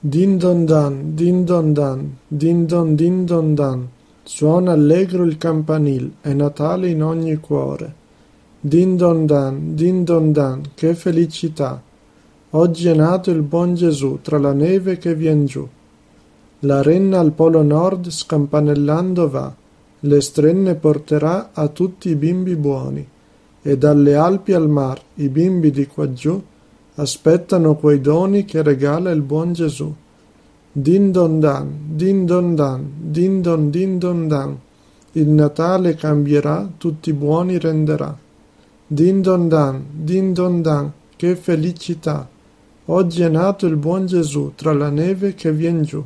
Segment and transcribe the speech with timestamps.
[0.00, 3.88] Din don dan, din don dan, din don din don dan,
[4.22, 7.94] suona allegro il campanil, è Natale in ogni cuore.
[8.60, 11.82] Din don dan, din don dan, che felicità!
[12.50, 15.66] Oggi è nato il buon Gesù tra la neve che vien giù.
[16.60, 19.52] La renna al polo nord scampanellando va,
[19.98, 23.04] le strenne porterà a tutti i bimbi buoni,
[23.62, 26.40] e dalle Alpi al mar i bimbi di quaggiù
[26.98, 29.94] aspettano quei doni che regala il buon Gesù.
[30.72, 34.58] Din don dan, din don dan, din don din don dan,
[35.12, 38.16] il Natale cambierà, tutti buoni renderà.
[38.86, 42.28] Din don dan, din don dan, che felicità!
[42.90, 46.04] Oggi è nato il buon Gesù tra la neve che vien giù.